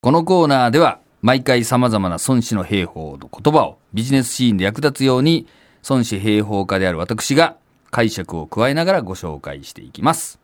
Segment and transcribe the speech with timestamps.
[0.00, 5.48] このコーナーでは毎回様々な孫子の兵法の言葉をビジネスシーンで役立つように
[5.88, 7.56] 孫子兵法家である私が
[7.90, 10.38] 解釈を加えながらご紹介していきます。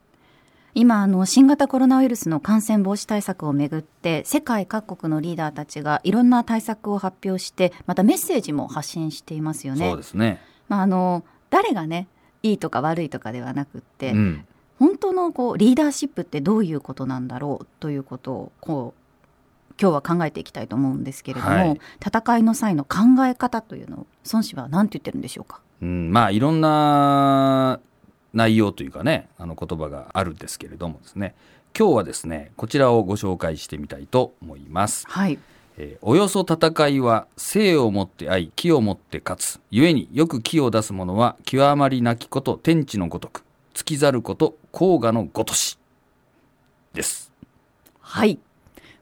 [0.74, 9.88] 今あの新型コロナウイルスの感染防止対策をめぐって世界各国のリーダーたちがいろんな対策を発表してまたメッセージも発信していますよね。
[9.88, 10.40] そうですね。
[10.68, 12.08] まあ、あの誰がね
[12.42, 14.44] いいとか悪いとかではなくって、うん。
[14.80, 19.03] 本当のこうリーダーシップってどういうことなんだろうということをこう
[19.80, 21.80] 今日は考えていきたいと思うんですけれども、はい。
[22.04, 25.60] 戦いの際の考え方というのを孫子は何て言ってるんでしょうか？
[25.82, 27.80] うん、まあいろんな
[28.32, 31.34] 内容というかねあの言葉があるんですけれどもですね。
[31.76, 35.06] 今日はですねこちらをご紹介してみたいと思います。
[35.08, 35.38] はい、
[35.76, 43.44] えーおよそ戦いは生をもって愛気をもって勝つ故によく気を出す者は極まりなきこと天地のごとく
[43.74, 45.78] 尽きざること黄河のごとし
[46.92, 47.32] です。
[47.98, 48.38] はい、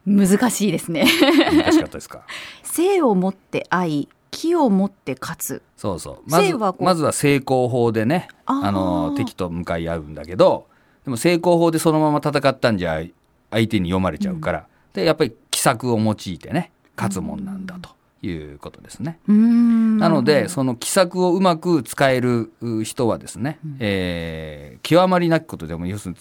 [0.07, 1.05] 難しいですね。
[1.53, 2.23] 難しかったですか？
[2.65, 5.63] 生をもって愛気をもって勝つ。
[5.77, 6.31] そうそう。
[6.31, 10.67] まず生はまずは成功法でねあの敵と向かい合うんだけど
[11.05, 13.03] でも成功法でそのまま戦ったんじゃ
[13.51, 17.91] 相手に読まれちゃうから、でやっぱり奇策を用いてね勝つもんなんだと
[18.27, 19.19] いうことですね。
[19.29, 19.99] うーん。
[19.99, 26.21] なので、その奇策をうまく使えるう人はですね、えー極まりなきことでも、要するに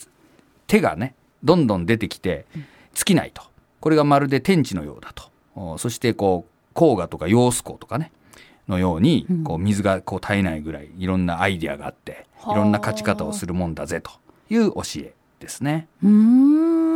[0.68, 2.46] 手がね、どんどん出てきて、
[2.94, 3.44] 尽きないと。
[3.82, 5.30] これがまるで天地のようだと。
[5.56, 8.14] おそして、こう、黄河とか揚子江とかね、
[8.70, 14.12] のように、こう、水がこう絶えないぐらい、いろんなアイディアがあって、いろんな勝ち方をするもんだぜ、と
[14.50, 15.88] いう教えですね。
[16.02, 16.10] うー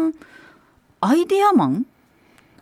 [0.10, 0.14] ん
[1.02, 1.86] アイデアマン？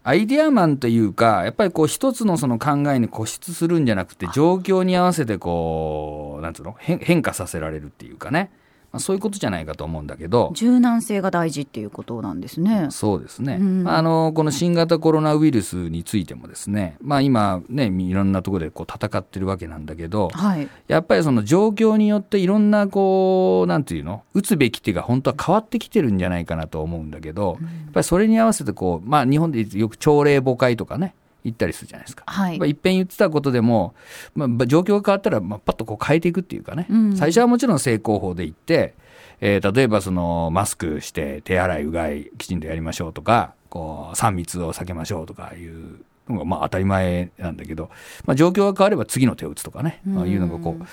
[0.04, 8.52] アイデアマンというか、やっぱりこう一つのその考えに固執するんじゃなくて、状況に合わせてこう、なんつうの変変化させられるっていうかね。
[8.94, 12.90] まあ、そういうことじゃないかと思うんだけど、柔軟性が大事っていうことなんですね。
[12.92, 13.58] そうですね。
[13.60, 20.70] うんまああの、この新型コロナウイルスについてもですね、まあ今ね、いろんなところでこう戦ってるわけなんだけど、はい。
[20.88, 32.24] やっぱりその状況によっていろんなこう、なんていうの打つべき手が本当は変わってきてるんじゃないかなと思うんだけど、やっぱりそれに合わせてこう、まあ日本でよく朝礼誤解とかね、言ったりするじゃないですか。
[32.28, 32.60] はい。
[32.60, 33.96] まあ、いっぺん言ってたことでも、
[34.36, 37.18] まあ、状況が変わったら、まあ、パッとこう変えていくっていうかね、うん。
[37.18, 38.96] 最初はもちろん成功法で言って、
[39.42, 46.00] えー例えばそのマスクして手洗いうがいきちんとやりましょうとか、こう3密を避けましょうとかいう
[46.30, 47.90] のがまあ当たり前なんだけど、
[48.26, 50.86] まあ、状況が変われば次の手を打つとかね、まあ、いうのがこう、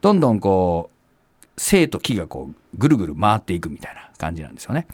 [0.00, 0.96] どんどんこう、
[1.56, 4.86] 生と気がこうぐるぐる回っていくみたいな感じなんですよね。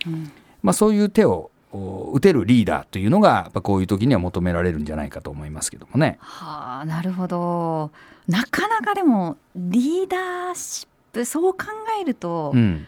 [0.62, 6.18] まあ、そういう手をお打てるリーダーというのが、やっぱこういう時には求められるんじゃないかと思いますけどもね。
[6.20, 7.90] はあ、なるほど。
[8.28, 11.66] なかなかでもリーダーシップそう考
[12.00, 12.86] えると、うん。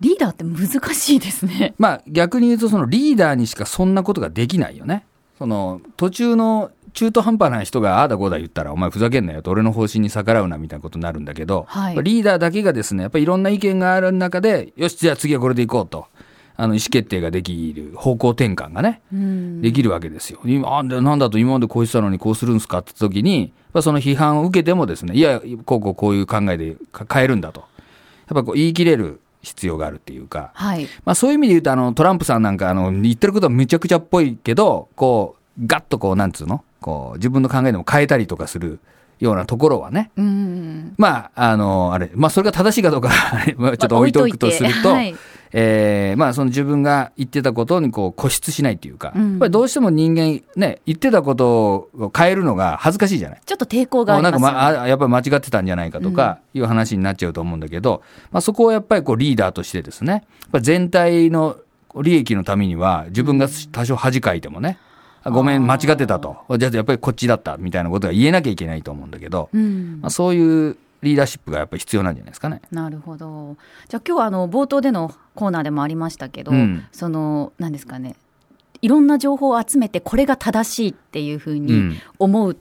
[0.00, 1.74] リーダーって難しいですね。
[1.78, 5.04] まあ逆に言うとそのリーダーにしかそんなことができないよね。
[5.38, 16.06] その途中の中途半端な人がああだこうだ言ったらお前ふざけんなよと俺の方針に逆らうなみたいなことになるんだけど、はいリーダーだけがですねやっぱりいろんな意見がある中でよしじゃあ次はこれでいこうと
[16.60, 19.62] あの意思決定ができる方向転換がねうん。
[19.62, 20.40] できるわけですよ。
[20.44, 27.60] 今なんだと今までこうしてたのにこうするんですかって時に、その批判を受けてもですね、いや、こうこうこういう考えでか変えるんだと。
[27.60, 27.68] やっ
[28.34, 30.86] ぱこう言い切れる必要があるっていうか、はい。
[31.04, 36.62] まあそういう意味で言うと、あの、トランプさんなんか、あの、言ってることはむちゃくちゃっぽいけど、こう、ガッとこう、なんつうの？
[36.80, 38.80] こう、自分の考えでも変えたりとかする
[39.18, 40.94] ようなところはね、うん。
[40.96, 43.10] まあ、あの、あれ、まあそれが正しいかどうか
[43.56, 45.14] まあ ちょっと置いとくとすると、はい。
[45.52, 53.40] えーまあその自分が言ってたことにこう固執しないっていうか、うんやっぱりどうしても人間ね、言ってたことを変えるのが恥ずかしいじゃない？
[53.44, 54.76] ちょっと抵抗がありなんか、ますよね。
[54.76, 60.22] まあ、やっぱり間違ってたんじゃないかとかいう話になっちゃうと思うんだけど、まあそこをやっぱりこうリーダーとしてですね、やっ
[60.52, 61.56] ぱり全体の
[62.00, 64.78] 利益のためには自分が多少恥かいてもね、
[65.24, 66.36] あごめん、間違ってたと。
[66.58, 72.60] じゃあやっぱりこっちだったみたいなことが言えなきゃいけないと思うんだけど、うんまあ、そういうリーダーシップがやっぱり必要なんじゃないですかね。
[72.70, 73.56] なるほど。
[73.88, 78.16] じゃあ今日はあの冒頭でのコーナーでもありましたけど、うんその何ですかね
[78.82, 81.96] いろんな情報を集めてこれが正しいっていうふううにん。
[82.18, 82.56] 思う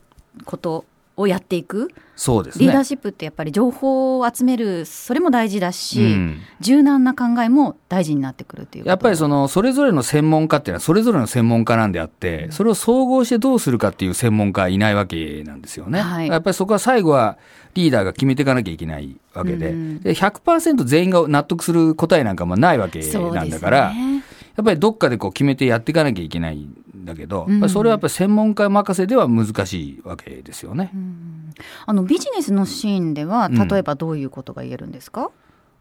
[0.45, 0.85] こと
[1.19, 2.65] をやっていく、そうですね。
[2.65, 6.41] リーダーシップってやっぱり情報を集めるそれも大事だし、うん。
[6.61, 15.99] 柔軟な考えも大事になってくるっていうやっぱりそのそれぞれの専門家っていうのはそれぞれの専門家なんであって、それを総合してどうするかっていう専門家はいないわけなんですよね。
[15.99, 16.27] はい。
[16.27, 17.37] やっぱりそこは最後は
[17.73, 24.23] リーダーが決めていかなきゃいけないわけで、うんで100%全員が納得する答えなんかもないわけなんだから、ね
[24.59, 26.75] やっぱりどっかでこう決めてやっていかなきゃいけないん
[27.09, 30.91] だけど、うんそれはやっぱり専門家任せでは難しいわけですよね。
[31.85, 35.31] あのビジネスのシーンではうん例えばどういうことが言えるんですか、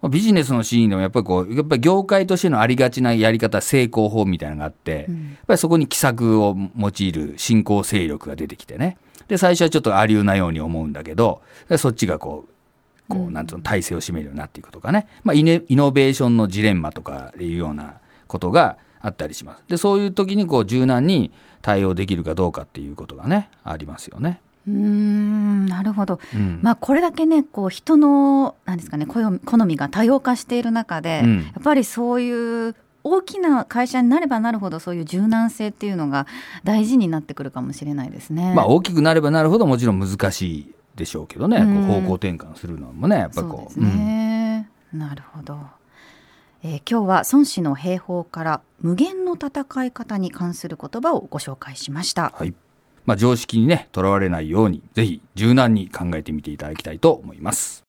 [0.09, 8.97] ビジネスのシーンでもやっぱりこう、やっぱり業界としてのありがちなやり方、成功法みたいなのがあって、うんやっぱりそこに奇策を用いる新興勢力が出てきてね。
[9.27, 15.09] で、最初はちょっとありうなように思うんだけど、でそっちがこう、こう、なんつうの、体制を占めるようになっていくとかね。
[15.25, 17.95] まあ、イネイノベーションのジレンマとかいうような
[18.27, 19.65] ことがあったりします。
[19.69, 21.31] で、そういう時にこう、柔軟に
[21.63, 24.41] 対応できるかどうかっていうことがね、ありますよね。
[24.67, 26.61] うーんなるほど、うん。
[26.63, 36.27] まあ、これだけねこう人のなんですかね好み好みが多様化している中で、うんやっぱりそういう大きな会社になればなるほどそういう柔軟性っていうのが
[36.65, 38.53] 大事になってくるかもしれないですね。
[38.55, 43.81] まあ、大きくなればなるほどもちろん難しいでしょうけどね、うんこう方向転換するのもね、やっぱこう。
[43.81, 45.59] うんね、なるほど、
[46.65, 52.33] えー今日は孫子の兵法から無限の戦い方に関する言葉をご紹介しました。
[52.35, 52.55] はい。
[53.07, 57.85] まあ、常識にね、とらわれないように、ぜひ柔軟に考えてみていただきたいと思います。